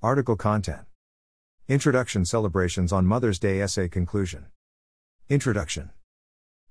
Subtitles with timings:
[0.00, 0.82] Article content
[1.66, 4.46] Introduction Celebrations on Mother's Day Essay Conclusion
[5.28, 5.90] Introduction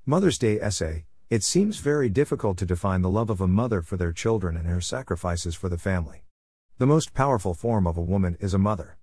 [0.05, 3.98] Mother's Day Essay It seems very difficult to define the love of a mother for
[3.98, 6.24] their children and her sacrifices for the family.
[6.77, 8.98] The most powerful form of a woman is a mother.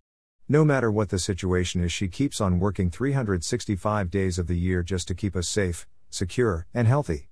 [0.49, 4.83] No matter what the situation is, she keeps on working 365 days of the year
[4.83, 7.29] just to keep us safe, secure, and healthy.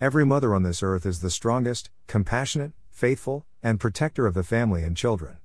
[0.00, 4.82] Every mother on this earth is the strongest, compassionate, faithful, and protector of the family
[4.82, 5.36] and children.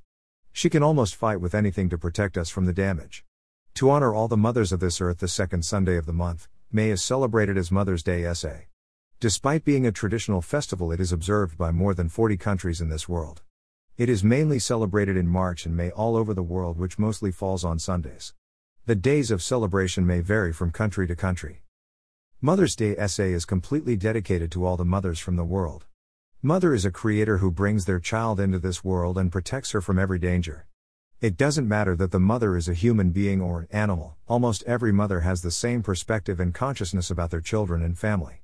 [0.57, 3.23] She can almost fight with anything to protect us from the damage.
[3.75, 6.89] To honor all the mothers of this earth, the second Sunday of the month, May
[6.89, 8.61] is celebrated as Mother's Day SA.
[9.19, 13.07] Despite being a traditional festival, it is observed by more than 40 countries in this
[13.07, 13.43] world.
[13.97, 17.63] It is mainly celebrated in March and May all over the world, which mostly falls
[17.63, 18.33] on Sundays.
[18.87, 21.61] The days of celebration may vary from country to country.
[22.41, 25.85] Mother's Day SA is completely dedicated to all the mothers from the world.
[26.47, 29.99] Mother is a creator who brings their child into this world and protects her from
[29.99, 30.65] every danger.
[31.19, 34.93] It doesn't matter that the mother is a human being or an animal, almost every
[34.93, 38.43] mother has the same perspective and consciousness about their children and family.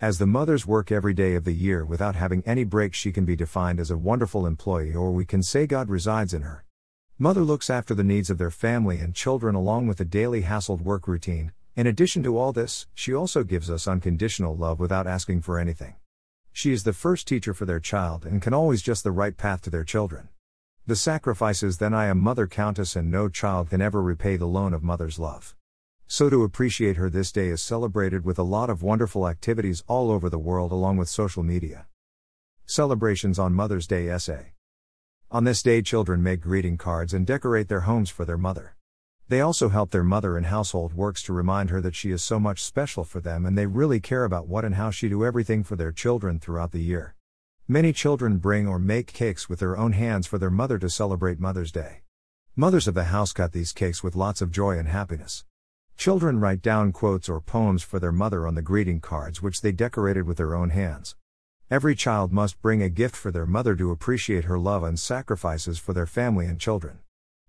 [0.00, 3.26] As the mothers work every day of the year without having any break, she can
[3.26, 6.64] be defined as a wonderful employee, or we can say God resides in her.
[7.18, 10.80] Mother looks after the needs of their family and children along with a daily hassled
[10.80, 11.52] work routine.
[11.76, 15.96] In addition to all this, she also gives us unconditional love without asking for anything.
[16.54, 19.62] She is the first teacher for their child and can always just the right path
[19.62, 20.28] to their children.
[20.86, 24.74] The sacrifices then I am Mother Countess and no child can ever repay the loan
[24.74, 25.56] of mother's love.
[26.06, 30.10] So to appreciate her this day is celebrated with a lot of wonderful activities all
[30.10, 31.86] over the world along with social media.
[32.66, 34.52] Celebrations on Mother's Day essay.
[35.30, 38.76] On this day children make greeting cards and decorate their homes for their mother.
[39.32, 42.38] They also help their mother in household works to remind her that she is so
[42.38, 45.64] much special for them and they really care about what and how she do everything
[45.64, 47.14] for their children throughout the year.
[47.66, 51.40] Many children bring or make cakes with their own hands for their mother to celebrate
[51.40, 52.02] Mother's Day.
[52.56, 55.46] Mothers of the house cut these cakes with lots of joy and happiness.
[55.96, 59.72] Children write down quotes or poems for their mother on the greeting cards which they
[59.72, 61.16] decorated with their own hands.
[61.70, 65.78] Every child must bring a gift for their mother to appreciate her love and sacrifices
[65.78, 66.98] for their family and children.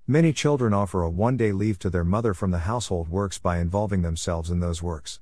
[0.07, 3.59] Many children offer a one day leave to their mother from the household works by
[3.59, 5.21] involving themselves in those works.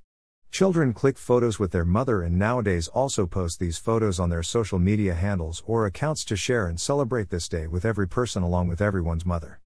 [0.49, 4.79] Children click photos with their mother and nowadays also post these photos on their social
[4.79, 8.81] media handles or accounts to share and celebrate this day with every person along with
[8.81, 9.61] everyone's mother.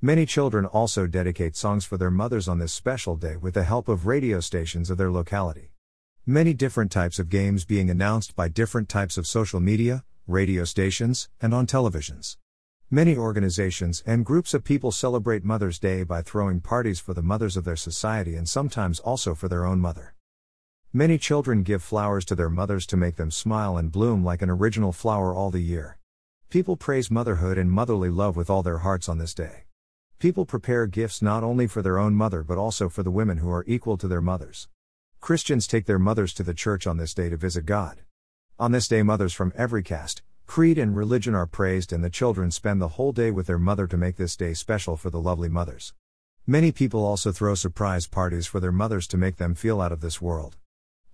[0.00, 3.88] Many children also dedicate songs for their mothers on this special day with the help
[3.88, 5.72] of radio stations of their locality.
[6.24, 11.28] Many different types of games being announced by different types of social media, radio stations,
[11.40, 12.36] and on televisions.
[12.92, 17.56] Many organizations and groups of people celebrate Mother's Day by throwing parties for the mothers
[17.56, 20.16] of their society and sometimes also for their own mother.
[20.92, 24.50] Many children give flowers to their mothers to make them smile and bloom like an
[24.50, 25.98] original flower all the year.
[26.48, 29.66] People praise motherhood and motherly love with all their hearts on this day.
[30.18, 33.52] People prepare gifts not only for their own mother but also for the women who
[33.52, 34.66] are equal to their mothers.
[35.20, 38.00] Christians take their mothers to the church on this day to visit God.
[38.58, 42.50] On this day, mothers from every caste, Creed and religion are praised, and the children
[42.50, 45.48] spend the whole day with their mother to make this day special for the lovely
[45.48, 45.94] mothers.
[46.44, 50.00] Many people also throw surprise parties for their mothers to make them feel out of
[50.00, 50.56] this world.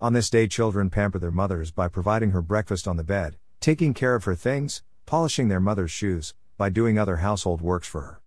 [0.01, 3.93] On this day, children pamper their mothers by providing her breakfast on the bed, taking
[3.93, 8.21] care of her things, polishing their mother's shoes, by doing other household works for her.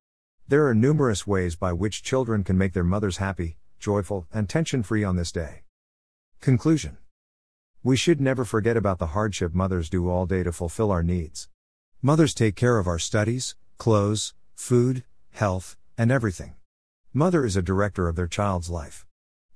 [0.46, 4.84] There are numerous ways by which children can make their mothers happy, joyful, and tension
[4.84, 5.62] free on this day.
[6.40, 6.98] Conclusion
[7.82, 11.48] we should never forget about the hardship mothers do all day to fulfill our needs.
[12.02, 16.56] Mothers take care of our studies, clothes, food, health, and everything.
[17.14, 19.06] Mother is a director of their child's life.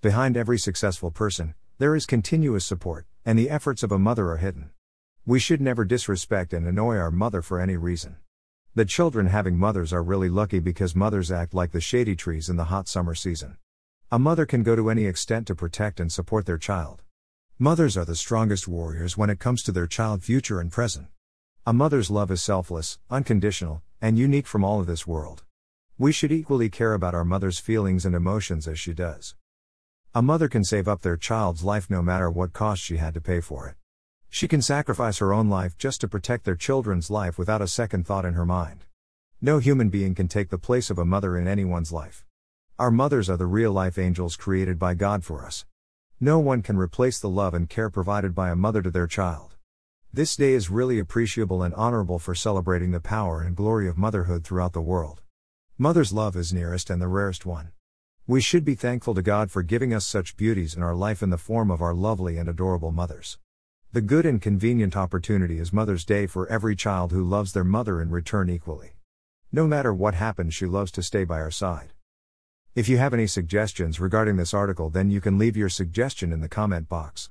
[0.01, 4.39] Behind every successful person, there is continuous support, and the efforts of a mother are
[4.39, 4.71] hidden.
[5.27, 8.17] We should never disrespect and annoy our mother for any reason.
[8.75, 12.57] The children having mothers are really lucky because mothers act like the shady trees in
[12.57, 13.59] the hot summer season.
[14.11, 17.04] A mother can go to any extent to protect and support their child.
[17.61, 21.07] Mothers are the strongest warriors when it comes to their child future and present.
[21.65, 25.45] A mother's love is selfless, unconditional, and unique from all of this world.
[25.97, 29.37] We should equally care about our mother's feelings and emotions as she does.
[30.17, 33.21] A mother can save up their child's life no matter what cost she had to
[33.21, 33.77] pay for it.
[34.29, 38.05] She can sacrifice her own life just to protect their children's life without a second
[38.05, 38.85] thought in her mind.
[39.41, 42.25] No human being can take the place of a mother in anyone's life.
[42.81, 45.65] Our mothers are the real life angels created by God for us.
[46.21, 49.57] No one can replace the love and care provided by a mother to their child.
[50.13, 54.45] This day is really appreciable and honorable for celebrating the power and glory of motherhood
[54.45, 55.23] throughout the world.
[55.77, 57.73] Mother's love is nearest and the rarest one.
[58.29, 61.31] We should be thankful to God for giving us such beauties in our life in
[61.31, 63.39] the form of our lovely and adorable mothers.
[63.93, 68.01] The good and convenient opportunity is Mother's Day for every child who loves their mother
[68.01, 68.93] in return equally.
[69.51, 71.93] No matter what happens, she loves to stay by our side.
[72.75, 76.41] If you have any suggestions regarding this article, then you can leave your suggestion in
[76.41, 77.31] the comment box.